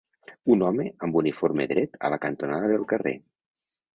Un 0.53 0.63
home 0.67 0.85
amb 1.07 1.19
uniforme 1.19 1.67
dret 1.73 2.01
a 2.09 2.11
la 2.15 2.19
cantonada 2.25 2.71
del 2.73 2.87
carrer 2.95 3.15